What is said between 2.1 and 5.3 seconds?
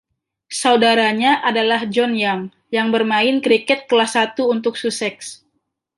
Young, yang bermain kriket kelas satu untuk Sussex.